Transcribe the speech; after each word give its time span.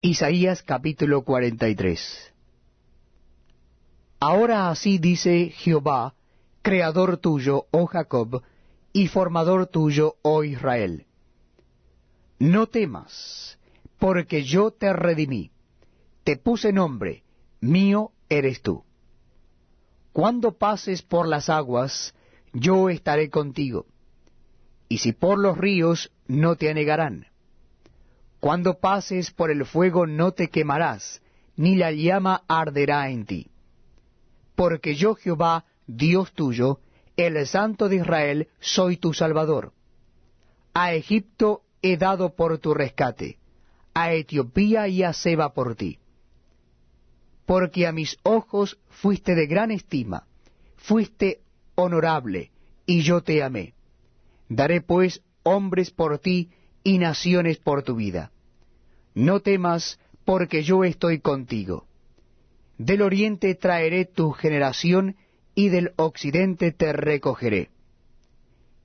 Isaías 0.00 0.62
capítulo 0.62 1.24
43 1.24 2.32
Ahora 4.20 4.70
así 4.70 4.98
dice 4.98 5.48
Jehová, 5.48 6.14
Creador 6.62 7.16
tuyo, 7.16 7.66
oh 7.72 7.86
Jacob, 7.86 8.44
y 8.92 9.08
formador 9.08 9.66
tuyo, 9.66 10.14
oh 10.22 10.44
Israel. 10.44 11.06
No 12.38 12.68
temas, 12.68 13.58
porque 13.98 14.44
yo 14.44 14.70
te 14.70 14.92
redimí, 14.92 15.50
te 16.22 16.36
puse 16.36 16.72
nombre, 16.72 17.24
mío 17.60 18.12
eres 18.28 18.62
tú. 18.62 18.84
Cuando 20.12 20.52
pases 20.52 21.02
por 21.02 21.26
las 21.26 21.48
aguas, 21.48 22.14
yo 22.52 22.88
estaré 22.88 23.30
contigo, 23.30 23.86
y 24.88 24.98
si 24.98 25.12
por 25.12 25.40
los 25.40 25.58
ríos, 25.58 26.12
no 26.28 26.54
te 26.54 26.70
anegarán 26.70 27.26
cuando 28.40 28.78
pases 28.78 29.30
por 29.30 29.50
el 29.50 29.64
fuego 29.64 30.06
no 30.06 30.32
te 30.32 30.48
quemarás, 30.48 31.20
ni 31.56 31.76
la 31.76 31.90
llama 31.90 32.42
arderá 32.46 33.10
en 33.10 33.26
ti. 33.26 33.50
Porque 34.54 34.94
yo 34.94 35.14
Jehová, 35.14 35.64
Dios 35.86 36.32
tuyo, 36.32 36.80
el 37.16 37.46
Santo 37.46 37.88
de 37.88 37.96
Israel, 37.96 38.48
soy 38.60 38.96
tu 38.96 39.12
Salvador. 39.12 39.72
A 40.72 40.94
Egipto 40.94 41.62
he 41.82 41.96
dado 41.96 42.34
por 42.36 42.58
tu 42.58 42.74
rescate, 42.74 43.38
a 43.94 44.12
Etiopía 44.12 44.86
y 44.86 45.02
a 45.02 45.12
Seba 45.12 45.52
por 45.52 45.74
ti. 45.74 45.98
Porque 47.46 47.86
a 47.86 47.92
mis 47.92 48.18
ojos 48.22 48.78
fuiste 48.88 49.34
de 49.34 49.46
gran 49.46 49.70
estima, 49.72 50.26
fuiste 50.76 51.40
honorable, 51.74 52.52
y 52.86 53.02
yo 53.02 53.22
te 53.22 53.42
amé. 53.42 53.74
Daré 54.48 54.80
pues 54.80 55.22
hombres 55.42 55.90
por 55.90 56.18
ti, 56.18 56.50
y 56.88 56.98
naciones 56.98 57.58
por 57.58 57.82
tu 57.82 57.96
vida. 57.96 58.32
No 59.14 59.40
temas, 59.40 60.00
porque 60.24 60.62
yo 60.62 60.84
estoy 60.84 61.20
contigo. 61.20 61.86
Del 62.78 63.02
oriente 63.02 63.54
traeré 63.54 64.06
tu 64.06 64.30
generación, 64.32 65.16
y 65.54 65.68
del 65.68 65.92
occidente 65.96 66.72
te 66.72 66.94
recogeré. 66.94 67.68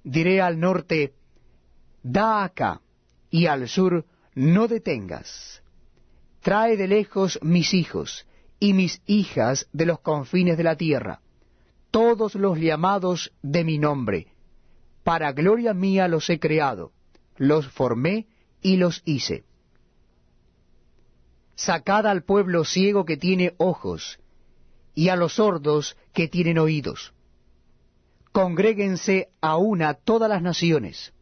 Diré 0.04 0.42
al 0.42 0.60
norte, 0.60 1.14
da 2.02 2.44
acá, 2.44 2.82
y 3.30 3.46
al 3.46 3.70
sur, 3.70 4.06
no 4.36 4.68
detengas. 4.68 5.64
Trae 6.42 6.76
de 6.76 6.90
lejos 6.90 7.40
mis 7.42 7.74
hijos, 7.74 8.28
y 8.60 8.74
mis 8.74 9.02
hijas 9.06 9.70
de 9.72 9.86
los 9.86 10.02
confines 10.02 10.58
de 10.58 10.64
la 10.64 10.76
tierra, 10.76 11.22
todos 11.90 12.36
los 12.36 12.60
llamados 12.60 13.32
de 13.42 13.64
mi 13.64 13.78
nombre. 13.78 14.28
Para 15.06 15.32
gloria 15.32 15.74
mía 15.74 16.10
los 16.10 16.30
he 16.30 16.38
creado 16.38 16.92
los 17.38 17.68
formé 17.68 18.28
y 18.62 18.78
los 18.78 19.02
hice. 19.06 19.44
Sacad 21.56 22.08
al 22.08 22.24
pueblo 22.24 22.66
ciego 22.66 23.06
que 23.06 23.18
tiene 23.18 23.54
ojos, 23.58 24.20
y 24.96 25.10
a 25.10 25.16
los 25.16 25.36
sordos 25.36 25.98
que 26.14 26.28
tienen 26.28 26.58
oídos. 26.58 27.14
Congréguense 28.32 29.30
a 29.42 29.58
una 29.58 29.94
todas 29.94 30.30
las 30.30 30.42
naciones, 30.42 31.14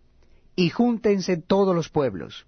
y 0.55 0.69
júntense 0.69 1.37
todos 1.37 1.75
los 1.75 1.89
pueblos. 1.89 2.45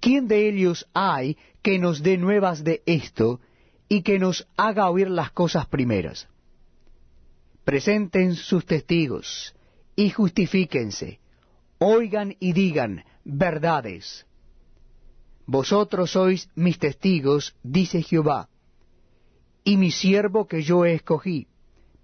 ¿Quién 0.00 0.28
de 0.28 0.48
ellos 0.48 0.88
hay 0.92 1.38
que 1.62 1.78
nos 1.78 2.02
dé 2.02 2.18
nuevas 2.18 2.64
de 2.64 2.82
esto, 2.86 3.40
y 3.88 4.02
que 4.02 4.18
nos 4.18 4.46
haga 4.56 4.90
oír 4.90 5.08
las 5.08 5.30
cosas 5.30 5.66
primeras? 5.66 6.28
Presenten 7.64 8.34
sus 8.34 8.66
testigos, 8.66 9.54
y 9.96 10.10
justifíquense, 10.10 11.20
oigan 11.84 12.34
y 12.40 12.54
digan 12.54 13.04
verdades. 13.24 14.26
Vosotros 15.46 16.12
sois 16.12 16.48
mis 16.54 16.78
testigos, 16.78 17.54
dice 17.62 18.02
Jehová, 18.02 18.48
y 19.64 19.76
mi 19.76 19.90
siervo 19.90 20.46
que 20.46 20.62
yo 20.62 20.86
escogí, 20.86 21.46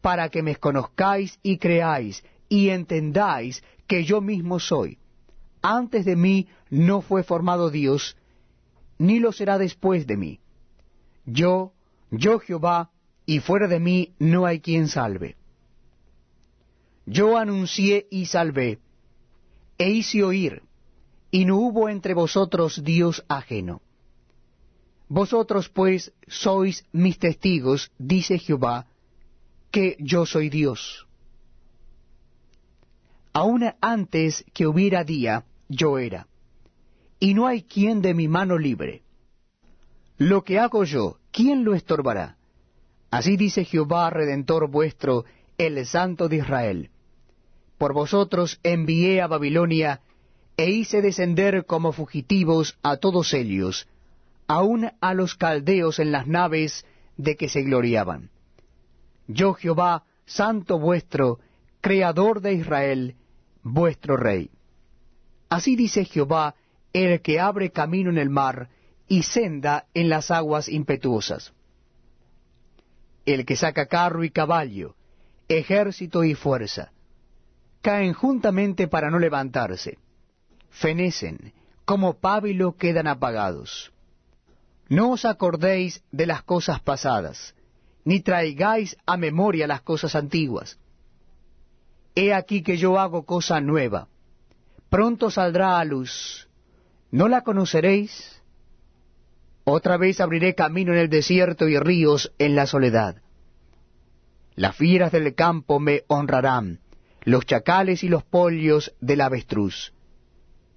para 0.02 0.28
que 0.28 0.42
me 0.42 0.56
conozcáis 0.56 1.38
y 1.42 1.56
creáis, 1.56 2.22
y 2.48 2.68
entendáis 2.68 3.62
que 3.86 4.04
yo 4.04 4.20
mismo 4.20 4.60
soy. 4.60 4.98
Antes 5.62 6.04
de 6.04 6.16
mí 6.16 6.48
no 6.68 7.00
fue 7.00 7.22
formado 7.22 7.70
Dios, 7.70 8.16
ni 8.98 9.18
lo 9.18 9.32
será 9.32 9.56
después 9.56 10.06
de 10.06 10.16
mí. 10.18 10.40
Yo, 11.24 11.72
yo 12.10 12.38
Jehová, 12.38 12.90
y 13.24 13.40
fuera 13.40 13.66
de 13.66 13.80
mí 13.80 14.14
no 14.18 14.44
hay 14.44 14.60
quien 14.60 14.88
salve. 14.88 15.36
Yo 17.06 17.38
anuncié 17.38 18.06
y 18.10 18.26
salvé, 18.26 18.78
e 19.80 19.88
hice 19.88 20.22
oír, 20.22 20.62
y 21.30 21.46
no 21.46 21.56
hubo 21.56 21.88
entre 21.88 22.12
vosotros 22.12 22.84
Dios 22.84 23.24
ajeno. 23.28 23.80
Vosotros 25.08 25.70
pues 25.70 26.12
sois 26.28 26.84
mis 26.92 27.18
testigos, 27.18 27.90
dice 27.98 28.38
Jehová, 28.38 28.86
que 29.70 29.96
yo 29.98 30.26
soy 30.26 30.50
Dios. 30.50 31.06
Aun 33.32 33.72
antes 33.80 34.44
que 34.52 34.66
hubiera 34.66 35.02
día, 35.02 35.46
yo 35.70 35.98
era, 35.98 36.26
y 37.18 37.32
no 37.32 37.46
hay 37.46 37.62
quien 37.62 38.02
de 38.02 38.12
mi 38.12 38.28
mano 38.28 38.58
libre. 38.58 39.02
Lo 40.18 40.44
que 40.44 40.58
hago 40.58 40.84
yo, 40.84 41.16
¿quién 41.32 41.64
lo 41.64 41.74
estorbará? 41.74 42.36
Así 43.10 43.38
dice 43.38 43.64
Jehová, 43.64 44.10
Redentor 44.10 44.70
vuestro, 44.70 45.24
el 45.56 45.86
Santo 45.86 46.28
de 46.28 46.36
Israel 46.36 46.90
por 47.80 47.94
vosotros 47.94 48.60
envié 48.62 49.22
a 49.22 49.26
Babilonia, 49.26 50.02
e 50.58 50.68
hice 50.68 51.00
descender 51.00 51.64
como 51.64 51.92
fugitivos 51.92 52.76
a 52.82 52.98
todos 52.98 53.32
ellos, 53.32 53.88
aun 54.46 54.90
a 55.00 55.14
los 55.14 55.34
caldeos 55.34 55.98
en 55.98 56.12
las 56.12 56.26
naves 56.26 56.84
de 57.16 57.36
que 57.36 57.48
se 57.48 57.62
gloriaban. 57.62 58.28
Yo 59.28 59.54
Jehová, 59.54 60.04
Santo 60.26 60.78
vuestro, 60.78 61.38
Creador 61.80 62.42
de 62.42 62.52
Israel, 62.52 63.14
vuestro 63.62 64.18
Rey. 64.18 64.50
Así 65.48 65.74
dice 65.74 66.04
Jehová, 66.04 66.56
el 66.92 67.22
que 67.22 67.40
abre 67.40 67.70
camino 67.70 68.10
en 68.10 68.18
el 68.18 68.28
mar 68.28 68.68
y 69.08 69.22
senda 69.22 69.86
en 69.94 70.10
las 70.10 70.30
aguas 70.30 70.68
impetuosas. 70.68 71.54
El 73.24 73.46
que 73.46 73.56
saca 73.56 73.86
carro 73.86 74.22
y 74.22 74.28
caballo, 74.28 74.96
ejército 75.48 76.24
y 76.24 76.34
fuerza 76.34 76.92
caen 77.82 78.12
juntamente 78.12 78.88
para 78.88 79.10
no 79.10 79.18
levantarse. 79.18 79.98
Fenecen, 80.70 81.52
como 81.84 82.14
pábilo 82.14 82.76
quedan 82.76 83.06
apagados. 83.06 83.92
No 84.88 85.10
os 85.12 85.24
acordéis 85.24 86.02
de 86.10 86.26
las 86.26 86.42
cosas 86.42 86.80
pasadas, 86.80 87.54
ni 88.04 88.20
traigáis 88.20 88.96
a 89.06 89.16
memoria 89.16 89.66
las 89.66 89.82
cosas 89.82 90.14
antiguas. 90.14 90.78
He 92.14 92.34
aquí 92.34 92.62
que 92.62 92.76
yo 92.76 92.98
hago 92.98 93.24
cosa 93.24 93.60
nueva. 93.60 94.08
Pronto 94.88 95.30
saldrá 95.30 95.78
a 95.78 95.84
luz. 95.84 96.48
¿No 97.12 97.28
la 97.28 97.42
conoceréis? 97.42 98.42
Otra 99.64 99.96
vez 99.96 100.20
abriré 100.20 100.54
camino 100.54 100.92
en 100.92 100.98
el 100.98 101.08
desierto 101.08 101.68
y 101.68 101.78
ríos 101.78 102.32
en 102.38 102.56
la 102.56 102.66
soledad. 102.66 103.22
Las 104.56 104.76
fieras 104.76 105.12
del 105.12 105.34
campo 105.34 105.78
me 105.78 106.02
honrarán 106.08 106.80
los 107.24 107.46
chacales 107.46 108.02
y 108.04 108.08
los 108.08 108.24
pollos 108.24 108.94
del 109.00 109.20
avestruz. 109.20 109.92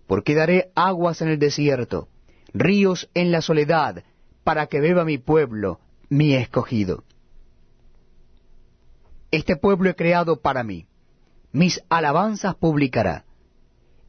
Porque 0.08 0.36
daré 0.36 0.72
aguas 0.76 1.22
en 1.22 1.30
el 1.30 1.40
desierto, 1.40 2.09
ríos 2.54 3.09
en 3.14 3.31
la 3.31 3.42
soledad, 3.42 4.04
para 4.44 4.68
que 4.68 4.82
beba 4.82 5.06
mi 5.06 5.18
pueblo, 5.18 5.80
mi 6.09 6.36
escogido. 6.36 7.03
Este 9.32 9.56
pueblo 9.56 9.90
he 9.90 9.96
creado 9.96 10.42
para 10.42 10.64
mí, 10.64 10.86
mis 11.52 11.82
alabanzas 11.90 12.56
publicará. 12.56 13.26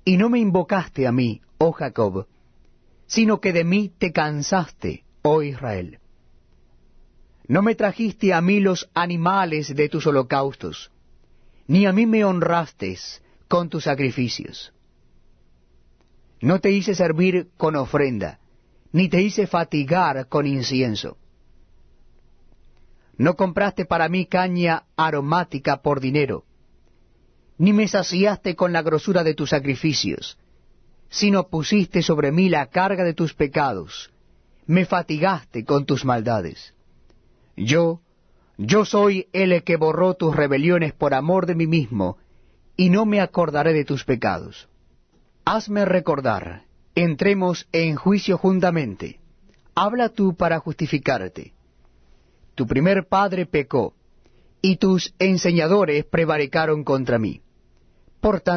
Y 0.05 0.17
no 0.17 0.29
me 0.29 0.39
invocaste 0.39 1.07
a 1.07 1.13
mí, 1.13 1.41
oh 1.59 1.73
Jacob, 1.73 2.27
sino 3.07 3.41
que 3.41 3.53
de 3.53 3.65
mí 3.65 3.91
te 3.97 4.13
cansaste, 4.13 5.05
oh 5.23 5.43
Israel. 5.43 5.99
No 7.47 7.63
me 7.63 7.75
trajiste 7.75 8.33
a 8.33 8.41
mí 8.41 8.61
los 8.61 8.91
animales 8.95 9.75
de 9.75 9.89
tus 9.89 10.07
holocaustos, 10.07 10.91
ni 11.67 11.87
a 11.87 11.93
mí 11.93 12.07
me 12.07 12.25
honraste 12.25 12.97
con 13.49 13.69
tus 13.69 13.85
sacrificios. 13.85 14.73
No 16.41 16.61
te 16.61 16.71
hice 16.71 16.95
servir 16.95 17.49
con 17.57 17.77
ofrenda, 17.77 18.39
ni 18.93 19.09
te 19.09 19.23
hice 19.23 19.47
fatigar 19.47 20.29
con 20.29 20.47
incienso. 20.47 21.17
No 23.17 23.35
compraste 23.35 23.85
para 23.85 24.09
mí 24.09 24.27
caña 24.27 24.85
aromática 24.97 25.81
por 25.83 26.01
dinero, 26.01 26.45
ni 27.59 27.73
me 27.73 27.87
saciaste 27.87 28.57
con 28.57 28.73
la 28.73 28.83
grosura 28.83 29.23
de 29.23 29.35
tus 29.35 29.51
sacrificios, 29.51 30.37
sino 31.09 31.49
pusiste 31.49 32.03
sobre 32.03 32.33
mí 32.33 32.49
la 32.49 32.67
carga 32.67 33.05
de 33.05 33.15
tus 33.15 33.35
pecados, 33.35 34.11
me 34.67 34.85
fatigaste 34.85 35.65
con 35.65 35.87
tus 35.87 36.05
maldades. 36.05 36.75
Yo, 37.57 38.01
yo 38.57 38.85
soy 38.85 39.29
el 39.33 39.63
que 39.65 39.77
borró 39.77 40.15
tus 40.15 40.35
rebeliones 40.35 40.93
por 40.93 41.15
amor 41.15 41.47
de 41.47 41.55
mí 41.55 41.67
mismo, 41.67 42.19
y 42.77 42.91
no 42.91 43.07
me 43.07 43.21
acordaré 43.21 43.73
de 43.73 43.85
tus 43.85 44.05
pecados. 44.05 44.69
Hazme 45.45 45.85
recordar, 45.85 46.65
entremos 46.95 47.69
en 47.73 47.97
juicio 47.97 48.39
juntamente, 48.39 49.21
habla 49.75 50.09
tú 50.09 50.35
para 50.37 50.59
justificarte. 50.61 51.53
Tu 52.55 52.67
primer 52.67 53.07
padre 53.09 53.47
pecó, 53.47 53.95
y 54.63 54.77
tus 54.77 55.15
enseñadores 55.19 56.05
prevaricaron 56.05 56.85
contra 56.85 57.19
mí. 57.19 57.43
Por 58.21 58.41
tanto, 58.41 58.55